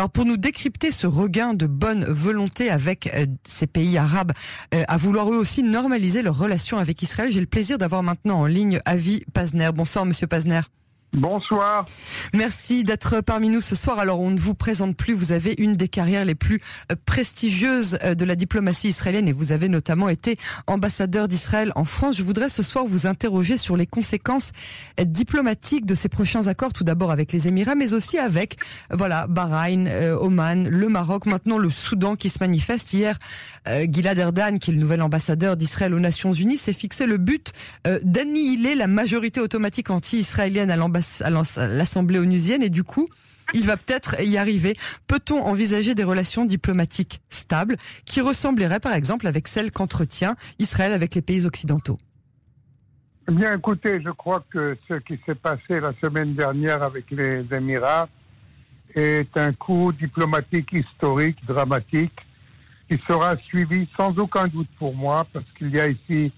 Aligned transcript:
Alors 0.00 0.08
pour 0.10 0.24
nous 0.24 0.38
décrypter 0.38 0.92
ce 0.92 1.06
regain 1.06 1.52
de 1.52 1.66
bonne 1.66 2.06
volonté 2.06 2.70
avec 2.70 3.10
euh, 3.12 3.26
ces 3.44 3.66
pays 3.66 3.98
arabes 3.98 4.32
euh, 4.72 4.82
à 4.88 4.96
vouloir 4.96 5.30
eux 5.30 5.36
aussi 5.36 5.62
normaliser 5.62 6.22
leurs 6.22 6.38
relations 6.38 6.78
avec 6.78 7.02
Israël, 7.02 7.30
j'ai 7.30 7.38
le 7.40 7.44
plaisir 7.44 7.76
d'avoir 7.76 8.02
maintenant 8.02 8.40
en 8.40 8.46
ligne 8.46 8.80
Avi 8.86 9.22
Pazner. 9.34 9.68
Bonsoir 9.74 10.06
Monsieur 10.06 10.26
Pazner. 10.26 10.62
Bonsoir. 11.12 11.84
Merci 12.32 12.84
d'être 12.84 13.20
parmi 13.20 13.48
nous 13.48 13.60
ce 13.60 13.74
soir. 13.74 13.98
Alors, 13.98 14.20
on 14.20 14.30
ne 14.30 14.38
vous 14.38 14.54
présente 14.54 14.96
plus. 14.96 15.12
Vous 15.12 15.32
avez 15.32 15.56
une 15.58 15.74
des 15.74 15.88
carrières 15.88 16.24
les 16.24 16.36
plus 16.36 16.60
euh, 16.92 16.94
prestigieuses 17.04 17.98
euh, 18.04 18.14
de 18.14 18.24
la 18.24 18.36
diplomatie 18.36 18.90
israélienne 18.90 19.26
et 19.26 19.32
vous 19.32 19.50
avez 19.50 19.68
notamment 19.68 20.08
été 20.08 20.38
ambassadeur 20.68 21.26
d'Israël 21.26 21.72
en 21.74 21.84
France. 21.84 22.16
Je 22.16 22.22
voudrais 22.22 22.48
ce 22.48 22.62
soir 22.62 22.84
vous 22.86 23.08
interroger 23.08 23.58
sur 23.58 23.76
les 23.76 23.86
conséquences 23.86 24.52
euh, 25.00 25.04
diplomatiques 25.04 25.84
de 25.84 25.96
ces 25.96 26.08
prochains 26.08 26.46
accords. 26.46 26.72
Tout 26.72 26.84
d'abord 26.84 27.10
avec 27.10 27.32
les 27.32 27.48
Émirats, 27.48 27.74
mais 27.74 27.92
aussi 27.92 28.16
avec, 28.16 28.58
voilà, 28.90 29.26
Bahreïn, 29.26 29.88
Oman, 30.20 30.68
le 30.68 30.88
Maroc, 30.88 31.26
maintenant 31.26 31.58
le 31.58 31.70
Soudan 31.70 32.14
qui 32.14 32.30
se 32.30 32.38
manifeste. 32.40 32.92
Hier, 32.92 33.18
Gilad 33.66 34.18
Erdan, 34.18 34.58
qui 34.58 34.70
est 34.70 34.74
le 34.74 34.80
nouvel 34.80 35.02
ambassadeur 35.02 35.56
d'Israël 35.56 35.92
aux 35.92 36.00
Nations 36.00 36.32
Unies, 36.32 36.56
s'est 36.56 36.72
fixé 36.72 37.06
le 37.06 37.18
but 37.18 37.52
d'annihiler 38.02 38.74
la 38.74 38.86
majorité 38.86 39.40
automatique 39.40 39.90
anti-israélienne 39.90 40.70
à 40.70 40.76
l'ambassade 40.76 40.99
à 41.20 41.66
l'Assemblée 41.66 42.18
onusienne 42.18 42.62
et 42.62 42.70
du 42.70 42.84
coup, 42.84 43.08
il 43.54 43.66
va 43.66 43.76
peut-être 43.76 44.20
y 44.22 44.36
arriver. 44.36 44.76
Peut-on 45.06 45.42
envisager 45.42 45.94
des 45.94 46.04
relations 46.04 46.44
diplomatiques 46.44 47.20
stables 47.30 47.76
qui 48.04 48.20
ressembleraient 48.20 48.80
par 48.80 48.94
exemple 48.94 49.26
avec 49.26 49.48
celles 49.48 49.72
qu'entretient 49.72 50.36
Israël 50.58 50.92
avec 50.92 51.14
les 51.14 51.22
pays 51.22 51.46
occidentaux? 51.46 51.98
Eh 53.28 53.32
Bien 53.32 53.56
écoutez, 53.56 54.00
je 54.02 54.10
crois 54.10 54.44
que 54.50 54.76
ce 54.88 54.94
qui 54.94 55.18
s'est 55.26 55.34
passé 55.34 55.80
la 55.80 55.92
semaine 56.00 56.34
dernière 56.34 56.82
avec 56.82 57.10
les 57.10 57.44
Émirats 57.52 58.08
est 58.94 59.36
un 59.36 59.52
coup 59.52 59.92
diplomatique 59.92 60.72
historique, 60.72 61.36
dramatique, 61.46 62.12
qui 62.88 62.98
sera 63.06 63.36
suivi 63.36 63.88
sans 63.96 64.18
aucun 64.18 64.48
doute 64.48 64.68
pour 64.78 64.96
moi, 64.96 65.24
parce 65.32 65.44
qu'il 65.56 65.70
y 65.70 65.80
a 65.80 65.86
ici 65.86 66.32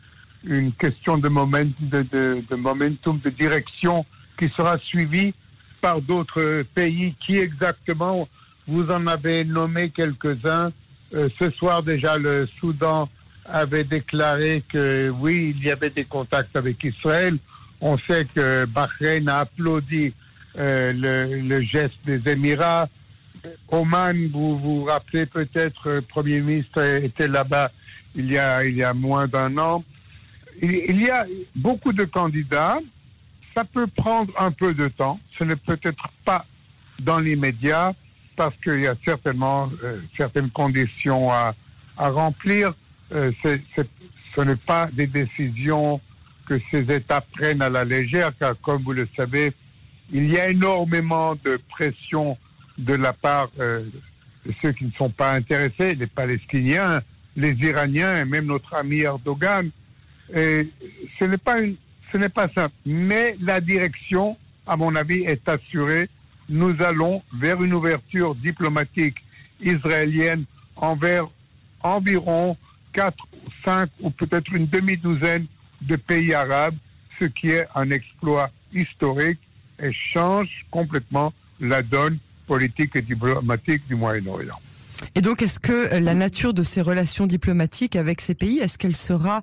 une 0.44 0.72
question 0.72 1.16
de, 1.16 1.28
moment, 1.28 1.64
de, 1.80 2.02
de 2.02 2.54
momentum, 2.56 3.18
de 3.20 3.30
direction 3.30 4.04
qui 4.38 4.48
sera 4.48 4.78
suivi 4.78 5.34
par 5.80 6.00
d'autres 6.00 6.64
pays 6.74 7.14
qui 7.20 7.38
exactement, 7.38 8.28
vous 8.66 8.90
en 8.90 9.06
avez 9.06 9.44
nommé 9.44 9.90
quelques-uns. 9.90 10.72
Euh, 11.14 11.28
ce 11.38 11.50
soir 11.50 11.82
déjà, 11.82 12.16
le 12.16 12.48
Soudan 12.58 13.10
avait 13.44 13.84
déclaré 13.84 14.62
que 14.68 15.10
oui, 15.10 15.54
il 15.56 15.64
y 15.64 15.70
avait 15.70 15.90
des 15.90 16.04
contacts 16.04 16.56
avec 16.56 16.82
Israël. 16.84 17.36
On 17.80 17.98
sait 17.98 18.24
que 18.24 18.64
Bahreïn 18.64 19.28
a 19.28 19.40
applaudi 19.40 20.14
euh, 20.56 20.92
le, 21.42 21.60
geste 21.62 21.98
des 22.06 22.30
Émirats. 22.30 22.88
Oman, 23.72 24.28
vous 24.28 24.56
vous 24.56 24.84
rappelez 24.84 25.26
peut-être, 25.26 25.90
le 25.90 26.02
Premier 26.02 26.40
ministre 26.40 26.80
était 26.80 27.26
là-bas 27.26 27.72
il 28.14 28.30
y 28.30 28.38
a, 28.38 28.64
il 28.64 28.76
y 28.76 28.84
a 28.84 28.94
moins 28.94 29.26
d'un 29.26 29.58
an. 29.58 29.82
il 30.62 31.00
y 31.00 31.10
a 31.10 31.26
beaucoup 31.56 31.92
de 31.92 32.04
candidats 32.04 32.78
ça 33.54 33.64
peut 33.64 33.86
prendre 33.86 34.32
un 34.38 34.50
peu 34.50 34.74
de 34.74 34.88
temps. 34.88 35.20
Ce 35.38 35.44
n'est 35.44 35.56
peut-être 35.56 36.08
pas 36.24 36.44
dans 37.00 37.18
l'immédiat 37.18 37.92
parce 38.36 38.54
qu'il 38.62 38.80
y 38.80 38.86
a 38.86 38.94
certainement 39.04 39.70
euh, 39.84 40.00
certaines 40.16 40.50
conditions 40.50 41.30
à, 41.30 41.54
à 41.98 42.08
remplir. 42.08 42.74
Euh, 43.12 43.32
ce 43.44 44.40
n'est 44.40 44.56
pas 44.56 44.88
des 44.92 45.06
décisions 45.06 46.00
que 46.46 46.60
ces 46.70 46.90
États 46.90 47.20
prennent 47.20 47.62
à 47.62 47.68
la 47.68 47.84
légère, 47.84 48.32
car 48.38 48.54
comme 48.60 48.82
vous 48.82 48.92
le 48.92 49.08
savez, 49.16 49.52
il 50.10 50.30
y 50.30 50.38
a 50.38 50.48
énormément 50.48 51.34
de 51.44 51.60
pression 51.68 52.36
de 52.78 52.94
la 52.94 53.12
part 53.12 53.50
euh, 53.60 53.84
de 54.46 54.52
ceux 54.60 54.72
qui 54.72 54.84
ne 54.86 54.92
sont 54.92 55.10
pas 55.10 55.32
intéressés, 55.32 55.94
les 55.94 56.06
Palestiniens, 56.06 57.02
les 57.36 57.52
Iraniens 57.52 58.20
et 58.20 58.24
même 58.24 58.46
notre 58.46 58.74
ami 58.74 59.00
Erdogan. 59.00 59.70
Et 60.34 60.68
ce 61.18 61.24
n'est 61.24 61.38
pas 61.38 61.60
une, 61.60 61.76
ce 62.12 62.18
n'est 62.18 62.28
pas 62.28 62.48
simple. 62.48 62.74
Mais 62.84 63.36
la 63.40 63.60
direction, 63.60 64.36
à 64.66 64.76
mon 64.76 64.94
avis, 64.94 65.22
est 65.22 65.48
assurée. 65.48 66.08
Nous 66.48 66.74
allons 66.82 67.22
vers 67.34 67.62
une 67.62 67.72
ouverture 67.72 68.34
diplomatique 68.34 69.16
israélienne 69.60 70.44
envers 70.76 71.26
environ 71.82 72.56
4, 72.92 73.16
5 73.64 73.90
ou 74.00 74.10
peut-être 74.10 74.52
une 74.52 74.66
demi-douzaine 74.66 75.46
de 75.80 75.96
pays 75.96 76.34
arabes, 76.34 76.76
ce 77.18 77.24
qui 77.24 77.48
est 77.48 77.66
un 77.74 77.90
exploit 77.90 78.50
historique 78.72 79.38
et 79.82 79.92
change 79.92 80.48
complètement 80.70 81.32
la 81.60 81.82
donne 81.82 82.18
politique 82.46 82.94
et 82.96 83.02
diplomatique 83.02 83.86
du 83.88 83.94
Moyen-Orient. 83.94 84.58
Et 85.14 85.20
donc, 85.20 85.42
est-ce 85.42 85.58
que 85.58 85.96
la 85.96 86.14
nature 86.14 86.54
de 86.54 86.62
ces 86.62 86.80
relations 86.80 87.26
diplomatiques 87.26 87.96
avec 87.96 88.20
ces 88.20 88.34
pays, 88.34 88.58
est-ce 88.58 88.78
qu'elle 88.78 88.94
sera 88.94 89.42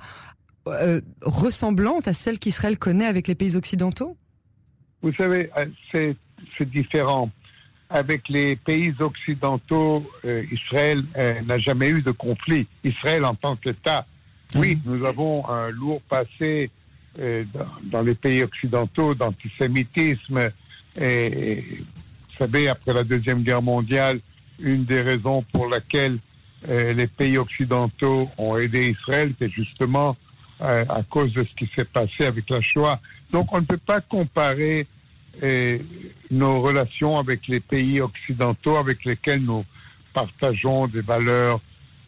euh, 0.68 1.02
ressemblante 1.22 2.08
à 2.08 2.14
celle 2.14 2.38
qu'Israël 2.38 2.78
connaît 2.78 3.06
avec 3.06 3.28
les 3.28 3.36
pays 3.36 3.56
occidentaux? 3.56 4.18
Vous 5.02 5.14
savez, 5.14 5.50
euh, 5.58 6.14
c'est 6.58 6.70
différent. 6.70 7.32
Avec 7.90 8.30
les 8.30 8.56
pays 8.56 8.94
occidentaux, 9.00 10.06
euh, 10.26 10.44
Israël 10.52 11.04
n'a 11.46 11.58
jamais 11.58 11.90
eu 11.90 12.02
de 12.02 12.12
conflit. 12.12 12.68
Israël 12.84 13.26
en 13.26 13.34
tant 13.34 13.56
qu'État, 13.56 14.06
oui, 14.56 14.78
ah. 14.78 14.90
nous 14.90 15.06
avons 15.06 15.48
un 15.48 15.70
lourd 15.70 16.02
passé 16.02 16.70
dans, 17.18 18.02
les 18.02 18.16
pays 18.16 18.44
occidentaux 18.44 19.16
d'antisémitisme. 19.16 20.52
Et, 21.00 21.56
vous 21.56 22.38
savez, 22.38 22.68
après 22.68 22.94
la 22.94 23.04
Deuxième 23.04 23.42
Guerre 23.42 23.62
mondiale, 23.62 24.20
une 24.60 24.86
des 24.86 25.02
raisons 25.02 25.44
pour 25.52 25.68
laquelle 25.68 26.20
les 26.68 27.08
pays 27.08 27.38
occidentaux 27.38 28.30
ont 28.38 28.56
aidé 28.58 28.90
Israël, 28.92 29.34
c'est 29.40 29.50
justement 29.50 30.16
euh, 30.62 30.84
à, 30.90 31.04
cause 31.04 31.32
de 31.32 31.46
ce 31.46 31.56
qui 31.56 31.72
s'est 31.74 31.86
passé 31.86 32.26
avec 32.26 32.50
la 32.50 32.60
Shoah. 32.62 33.00
Donc 33.32 33.54
on 33.54 33.62
ne 33.62 33.66
peut 33.66 33.78
pas 33.78 34.02
comparer 34.02 34.88
euh, 35.42 35.78
nos 36.32 36.62
relations 36.62 37.18
avec 37.18 37.48
les 37.48 37.62
pays 37.62 38.02
occidentaux 38.02 38.76
avec 38.76 39.06
lesquels 39.06 39.42
nous 39.42 39.64
partageons 40.14 40.88
des 40.88 41.00
valeurs 41.00 41.62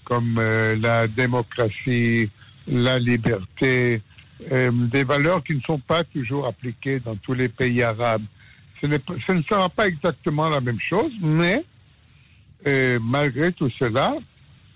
comme 0.03 0.37
euh, 0.37 0.75
la 0.75 1.07
démocratie, 1.07 2.29
la 2.67 2.99
liberté, 2.99 4.01
des 4.49 5.03
valeurs 5.03 5.43
qui 5.43 5.55
ne 5.55 5.61
sont 5.61 5.79
pas 5.79 6.03
toujours 6.03 6.47
appliquées 6.47 6.99
dans 6.99 7.15
tous 7.15 7.33
les 7.33 7.47
pays 7.47 7.83
arabes. 7.83 8.23
Ce, 8.81 8.87
ce 9.27 9.31
ne 9.31 9.43
sera 9.43 9.69
pas 9.69 9.87
exactement 9.87 10.49
la 10.49 10.59
même 10.59 10.79
chose, 10.79 11.11
mais 11.21 11.63
malgré 12.99 13.53
tout 13.53 13.69
cela, 13.69 14.15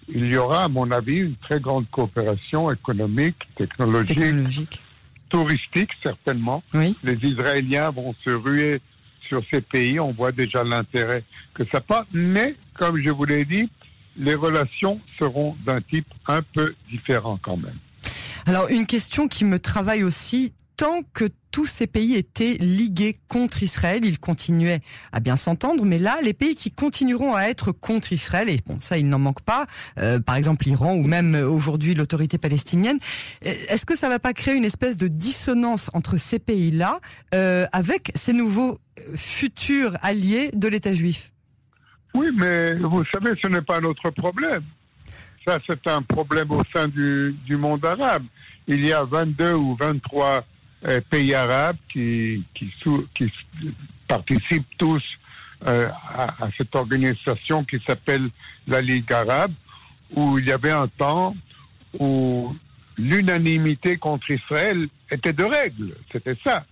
il 0.07 0.25
y 0.25 0.37
aura, 0.37 0.65
à 0.65 0.67
mon 0.67 0.89
avis, 0.91 1.17
une 1.17 1.35
très 1.35 1.59
grande 1.59 1.89
coopération 1.89 2.71
économique, 2.71 3.37
technologique, 3.55 4.81
touristique, 5.29 5.89
certainement. 6.03 6.63
Les 6.73 7.17
Israéliens 7.23 7.89
vont 7.89 8.15
se 8.23 8.29
ruer 8.29 8.81
sur 9.27 9.43
ces 9.49 9.61
pays. 9.61 9.99
On 9.99 10.11
voit 10.11 10.31
déjà 10.31 10.63
l'intérêt 10.63 11.23
que 11.53 11.63
ça 11.71 11.81
passe. 11.81 12.05
Mais, 12.13 12.55
comme 12.75 13.01
je 13.01 13.09
vous 13.09 13.25
l'ai 13.25 13.45
dit, 13.45 13.69
les 14.17 14.35
relations 14.35 14.99
seront 15.17 15.55
d'un 15.65 15.81
type 15.81 16.07
un 16.27 16.41
peu 16.41 16.75
différent 16.89 17.39
quand 17.41 17.57
même. 17.57 17.77
Alors, 18.45 18.69
une 18.69 18.85
question 18.85 19.27
qui 19.27 19.43
me 19.43 19.57
travaille 19.57 20.03
aussi, 20.03 20.53
tant 20.77 21.01
que 21.13 21.25
tous 21.51 21.65
ces 21.65 21.87
pays 21.87 22.15
étaient 22.15 22.57
ligués 22.59 23.15
contre 23.29 23.63
Israël, 23.63 24.03
ils 24.03 24.19
continuaient 24.19 24.81
à 25.11 25.19
bien 25.19 25.35
s'entendre, 25.35 25.85
mais 25.85 25.97
là, 25.97 26.17
les 26.21 26.33
pays 26.33 26.55
qui 26.55 26.71
continueront 26.71 27.33
à 27.33 27.43
être 27.43 27.71
contre 27.71 28.11
Israël, 28.11 28.49
et 28.49 28.59
bon, 28.65 28.79
ça, 28.79 28.97
il 28.97 29.07
n'en 29.07 29.19
manque 29.19 29.41
pas, 29.41 29.65
euh, 29.97 30.19
par 30.19 30.35
exemple 30.35 30.65
l'Iran 30.65 30.95
ou 30.95 31.03
même 31.03 31.35
euh, 31.35 31.47
aujourd'hui 31.47 31.95
l'autorité 31.95 32.37
palestinienne, 32.37 32.97
euh, 33.45 33.53
est-ce 33.69 33.85
que 33.85 33.95
ça 33.95 34.09
va 34.09 34.19
pas 34.19 34.33
créer 34.33 34.55
une 34.55 34.65
espèce 34.65 34.97
de 34.97 35.07
dissonance 35.07 35.89
entre 35.93 36.17
ces 36.17 36.39
pays-là 36.39 36.99
avec 37.71 38.11
ces 38.15 38.33
nouveaux 38.33 38.79
futurs 39.15 39.97
alliés 40.01 40.51
de 40.53 40.67
l'État 40.67 40.93
juif? 40.93 41.31
Oui, 42.15 42.27
mais 42.37 42.75
vous 42.75 43.03
savez, 43.11 43.31
ce 43.41 43.47
n'est 43.47 43.61
pas 43.61 43.81
notre 43.81 44.09
problème. 44.09 44.63
Ça, 45.45 45.59
c'est 45.67 45.85
un 45.87 46.01
problème 46.01 46.51
au 46.51 46.61
sein 46.73 46.87
du, 46.87 47.35
du 47.45 47.57
monde 47.57 47.85
arabe. 47.85 48.23
Il 48.67 48.83
y 48.85 48.93
a 48.93 49.03
22 49.03 49.53
ou 49.53 49.75
23 49.75 50.45
euh, 50.87 51.01
pays 51.09 51.33
arabes 51.33 51.77
qui, 51.91 52.43
qui, 52.53 52.71
qui 53.13 53.31
participent 54.07 54.77
tous 54.77 55.03
euh, 55.65 55.87
à, 56.13 56.49
cette 56.57 56.75
organisation 56.75 57.63
qui 57.63 57.79
s'appelle 57.79 58.29
la 58.67 58.81
Ligue 58.81 59.11
arabe, 59.11 59.53
où 60.13 60.37
il 60.37 60.45
y 60.45 60.51
avait 60.51 60.71
un 60.71 60.87
temps 60.87 61.35
où 61.97 62.55
l'unanimité 62.97 63.97
contre 63.97 64.29
Israël 64.29 64.87
était 65.09 65.33
de 65.33 65.43
règle. 65.43 65.95
C'était 66.11 66.37
ça. 66.43 66.65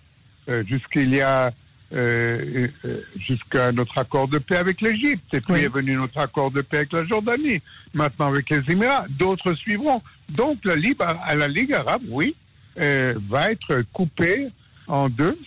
Euh, 0.48 0.62
jusqu'il 0.64 1.14
y 1.14 1.22
a 1.22 1.50
euh, 1.92 2.68
jusqu'à 3.16 3.72
notre 3.72 3.98
accord 3.98 4.28
de 4.28 4.38
paix 4.38 4.56
avec 4.56 4.80
l'Égypte. 4.80 5.32
Et 5.32 5.40
puis 5.40 5.62
est 5.62 5.72
venu 5.72 5.94
notre 5.94 6.18
accord 6.18 6.50
de 6.50 6.60
paix 6.60 6.78
avec 6.78 6.92
la 6.92 7.04
Jordanie. 7.04 7.62
Maintenant 7.94 8.28
avec 8.28 8.50
les 8.50 8.70
Émirats. 8.70 9.06
D'autres 9.08 9.54
suivront. 9.54 10.02
Donc 10.28 10.58
la 10.64 10.76
Ligue, 10.76 10.98
la 11.00 11.48
Ligue 11.48 11.72
arabe, 11.72 12.02
oui, 12.08 12.36
va 12.76 13.52
être 13.52 13.82
coupé 13.92 14.48
en 14.86 15.08
deux, 15.08 15.38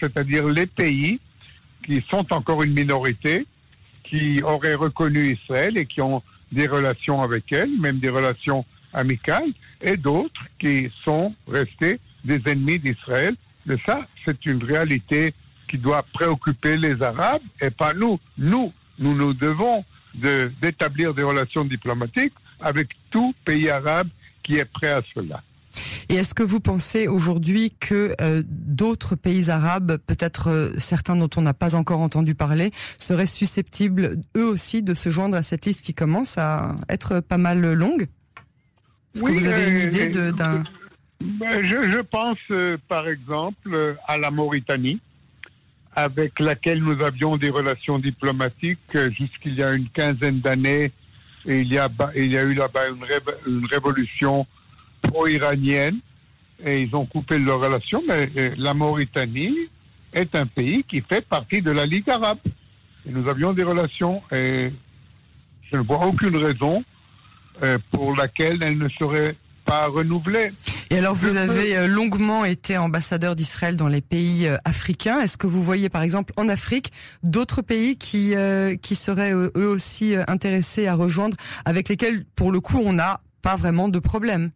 c'est-à-dire 0.00 0.46
les 0.46 0.66
pays 0.66 1.20
qui 1.84 2.02
sont 2.10 2.32
encore 2.32 2.62
une 2.62 2.72
minorité, 2.72 3.46
qui 4.04 4.42
auraient 4.42 4.74
reconnu 4.74 5.32
Israël 5.32 5.76
et 5.76 5.86
qui 5.86 6.00
ont 6.00 6.22
des 6.52 6.66
relations 6.66 7.22
avec 7.22 7.52
elle, 7.52 7.70
même 7.78 7.98
des 7.98 8.08
relations 8.08 8.64
amicales, 8.92 9.50
et 9.80 9.96
d'autres 9.96 10.44
qui 10.58 10.90
sont 11.04 11.34
restés 11.48 12.00
des 12.24 12.40
ennemis 12.46 12.78
d'Israël. 12.78 13.34
Mais 13.66 13.76
ça, 13.84 14.06
c'est 14.24 14.46
une 14.46 14.62
réalité 14.62 15.34
qui 15.68 15.78
doit 15.78 16.04
préoccuper 16.12 16.76
les 16.76 17.02
Arabes 17.02 17.42
et 17.60 17.70
pas 17.70 17.94
nous. 17.94 18.18
Nous, 18.38 18.72
nous 18.98 19.14
nous 19.14 19.34
devons 19.34 19.84
d'établir 20.14 21.12
des 21.12 21.22
relations 21.22 21.64
diplomatiques 21.64 22.32
avec 22.60 22.88
tout 23.10 23.34
pays 23.44 23.68
arabe 23.68 24.08
qui 24.42 24.56
est 24.56 24.64
prêt 24.64 24.90
à 24.90 25.02
cela. 25.14 25.42
Et 26.08 26.14
est-ce 26.14 26.34
que 26.34 26.42
vous 26.42 26.60
pensez 26.60 27.08
aujourd'hui 27.08 27.72
que 27.78 28.14
euh, 28.20 28.42
d'autres 28.46 29.16
pays 29.16 29.50
arabes, 29.50 29.98
peut-être 30.06 30.48
euh, 30.50 30.72
certains 30.78 31.16
dont 31.16 31.30
on 31.36 31.42
n'a 31.42 31.54
pas 31.54 31.74
encore 31.74 32.00
entendu 32.00 32.34
parler, 32.34 32.70
seraient 32.98 33.26
susceptibles 33.26 34.18
eux 34.36 34.46
aussi 34.46 34.82
de 34.82 34.94
se 34.94 35.10
joindre 35.10 35.36
à 35.36 35.42
cette 35.42 35.66
liste 35.66 35.84
qui 35.84 35.94
commence 35.94 36.38
à 36.38 36.76
être 36.88 37.20
pas 37.20 37.38
mal 37.38 37.72
longue? 37.72 38.06
Est-ce 39.14 39.24
que 39.24 39.32
vous 39.32 39.46
avez 39.46 39.70
une 39.70 39.76
euh, 39.78 39.84
idée 39.84 40.06
d'un... 40.08 40.64
Ben, 41.20 41.62
je, 41.62 41.90
je, 41.90 42.00
pense 42.00 42.38
par 42.88 43.08
exemple 43.08 43.96
à 44.06 44.18
la 44.18 44.30
Mauritanie, 44.30 45.00
avec 45.94 46.38
laquelle 46.38 46.82
nous 46.82 47.02
avions 47.02 47.38
des 47.38 47.48
relations 47.48 47.98
diplomatiques 47.98 48.96
jusqu'il 49.16 49.54
y 49.54 49.62
a 49.62 49.72
une 49.72 49.88
quinzaine 49.88 50.40
d'années. 50.40 50.92
Et 51.46 51.60
il 51.60 51.68
y 51.68 51.78
a, 51.78 51.88
il 52.14 52.30
y 52.30 52.36
a 52.36 52.42
eu 52.42 52.52
là-bas 52.52 52.88
une, 52.88 53.06
une 53.46 53.66
révolution 53.66 54.46
pro-iranienne 55.08 56.00
et 56.64 56.82
ils 56.82 56.94
ont 56.94 57.06
coupé 57.06 57.38
leurs 57.38 57.60
relations, 57.60 58.02
mais 58.06 58.30
euh, 58.36 58.54
la 58.56 58.74
Mauritanie 58.74 59.56
est 60.12 60.34
un 60.34 60.46
pays 60.46 60.84
qui 60.84 61.02
fait 61.02 61.24
partie 61.24 61.60
de 61.60 61.70
la 61.70 61.86
Ligue 61.86 62.08
arabe. 62.08 62.38
Et 63.06 63.12
nous 63.12 63.28
avions 63.28 63.52
des 63.52 63.62
relations 63.62 64.22
et 64.32 64.72
je 65.70 65.76
ne 65.76 65.82
vois 65.82 66.06
aucune 66.06 66.36
raison 66.36 66.82
euh, 67.62 67.78
pour 67.90 68.16
laquelle 68.16 68.62
elle 68.62 68.78
ne 68.78 68.88
serait 68.88 69.36
pas 69.64 69.86
renouvelée. 69.86 70.50
Et 70.90 70.98
alors 70.98 71.14
vous 71.14 71.36
avez 71.36 71.76
euh, 71.76 71.86
longuement 71.88 72.44
été 72.44 72.78
ambassadeur 72.78 73.36
d'Israël 73.36 73.76
dans 73.76 73.88
les 73.88 74.00
pays 74.00 74.48
africains. 74.64 75.20
Est-ce 75.20 75.36
que 75.36 75.46
vous 75.46 75.62
voyez 75.62 75.88
par 75.88 76.02
exemple 76.02 76.32
en 76.36 76.48
Afrique 76.48 76.92
d'autres 77.22 77.62
pays 77.62 77.98
qui, 77.98 78.34
qui 78.80 78.94
seraient 78.94 79.32
eux 79.32 79.68
aussi 79.68 80.14
intéressés 80.28 80.86
à 80.86 80.94
rejoindre, 80.94 81.36
avec 81.64 81.88
lesquels 81.88 82.24
pour 82.36 82.52
le 82.52 82.60
coup 82.60 82.80
on 82.84 82.92
n'a 82.92 83.20
pas 83.42 83.56
vraiment 83.56 83.88
de 83.88 83.98
problème? 83.98 84.52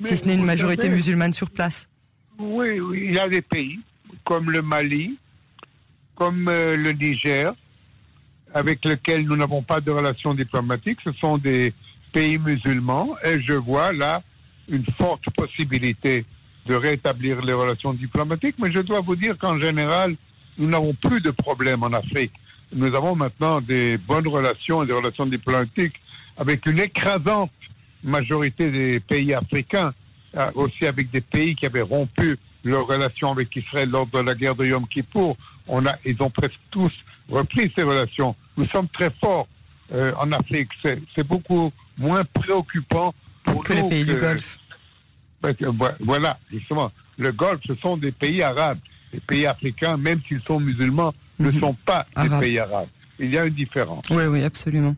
Si 0.00 0.16
ce 0.16 0.26
n'est 0.26 0.34
une 0.34 0.44
majorité 0.44 0.88
musulmane 0.88 1.32
sur 1.32 1.50
place. 1.50 1.88
Oui, 2.38 2.80
oui, 2.80 3.02
il 3.06 3.14
y 3.14 3.18
a 3.18 3.28
des 3.28 3.42
pays 3.42 3.78
comme 4.24 4.50
le 4.50 4.62
Mali, 4.62 5.18
comme 6.14 6.48
euh, 6.48 6.76
le 6.76 6.92
Niger, 6.92 7.54
avec 8.54 8.84
lesquels 8.84 9.24
nous 9.24 9.36
n'avons 9.36 9.62
pas 9.62 9.80
de 9.80 9.90
relations 9.90 10.34
diplomatiques. 10.34 10.98
Ce 11.04 11.12
sont 11.12 11.38
des 11.38 11.72
pays 12.12 12.38
musulmans 12.38 13.16
et 13.24 13.40
je 13.40 13.54
vois 13.54 13.92
là 13.92 14.22
une 14.68 14.84
forte 14.98 15.28
possibilité 15.30 16.24
de 16.66 16.74
rétablir 16.74 17.40
les 17.42 17.52
relations 17.52 17.92
diplomatiques. 17.92 18.56
Mais 18.58 18.70
je 18.70 18.80
dois 18.80 19.00
vous 19.00 19.16
dire 19.16 19.36
qu'en 19.38 19.58
général, 19.58 20.14
nous 20.58 20.68
n'avons 20.68 20.94
plus 20.94 21.20
de 21.20 21.30
problèmes 21.30 21.82
en 21.82 21.92
Afrique. 21.92 22.32
Nous 22.74 22.94
avons 22.94 23.14
maintenant 23.16 23.60
des 23.60 23.98
bonnes 23.98 24.28
relations 24.28 24.84
des 24.84 24.92
relations 24.92 25.26
diplomatiques 25.26 26.00
avec 26.36 26.64
une 26.66 26.78
écrasante 26.78 27.50
majorité 28.02 28.70
des 28.70 29.00
pays 29.00 29.34
africains, 29.34 29.92
euh, 30.36 30.50
aussi 30.54 30.86
avec 30.86 31.10
des 31.10 31.20
pays 31.20 31.54
qui 31.54 31.66
avaient 31.66 31.82
rompu 31.82 32.38
leurs 32.64 32.86
relations 32.86 33.32
avec 33.32 33.54
Israël 33.56 33.90
lors 33.90 34.06
de 34.06 34.18
la 34.18 34.34
guerre 34.34 34.54
de 34.54 34.66
Yom 34.66 34.86
Kippour, 34.86 35.36
on 35.68 35.84
a, 35.86 35.94
ils 36.04 36.20
ont 36.22 36.30
presque 36.30 36.58
tous 36.70 36.92
repris 37.28 37.72
ces 37.74 37.82
relations. 37.82 38.34
Nous 38.56 38.66
sommes 38.68 38.88
très 38.88 39.10
forts 39.10 39.48
euh, 39.92 40.12
en 40.18 40.30
Afrique. 40.32 40.68
C'est 40.82 41.26
beaucoup 41.26 41.72
moins 41.98 42.24
préoccupant 42.24 43.14
pour 43.44 43.64
que 43.64 43.72
les 43.72 43.88
pays 43.88 44.04
du 44.04 44.14
Golfe. 44.14 44.58
Voilà, 46.00 46.38
justement. 46.50 46.92
Le 47.18 47.32
Golfe, 47.32 47.60
ce 47.66 47.74
sont 47.76 47.96
des 47.96 48.12
pays 48.12 48.42
arabes. 48.42 48.78
Les 49.12 49.20
pays 49.20 49.46
africains, 49.46 49.96
même 49.96 50.20
s'ils 50.26 50.40
sont 50.42 50.58
musulmans, 50.58 51.12
ne 51.38 51.50
mhm. 51.50 51.60
sont 51.60 51.74
pas 51.74 52.06
des 52.16 52.28
pays 52.38 52.58
arabes. 52.58 52.88
Il 53.22 53.32
y 53.32 53.38
a 53.38 53.44
une 53.44 53.54
différence. 53.54 54.04
Oui, 54.10 54.24
oui, 54.24 54.42
absolument. 54.42 54.96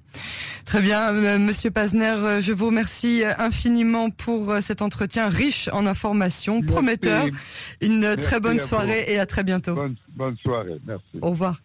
Très 0.64 0.80
bien, 0.80 1.12
euh, 1.12 1.38
Monsieur 1.38 1.70
Pazner, 1.70 2.14
euh, 2.16 2.40
je 2.40 2.52
vous 2.52 2.66
remercie 2.66 3.22
infiniment 3.38 4.08
pour 4.08 4.50
euh, 4.50 4.60
cet 4.62 4.80
entretien 4.80 5.28
riche 5.28 5.68
en 5.72 5.86
informations, 5.86 6.62
prometteur. 6.62 7.26
Une 7.82 8.16
très 8.16 8.40
bonne 8.40 8.58
soirée 8.58 9.04
et 9.08 9.18
à 9.18 9.26
très 9.26 9.44
bientôt. 9.44 9.74
Bonne, 9.74 9.96
bonne 10.16 10.36
soirée, 10.38 10.80
merci. 10.86 11.18
Au 11.20 11.30
revoir. 11.30 11.60